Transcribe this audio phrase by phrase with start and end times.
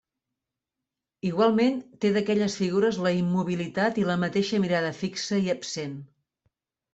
[1.27, 5.95] Igualment té d'aquelles figures la immobilitat i la mateixa mirada fixa i absent.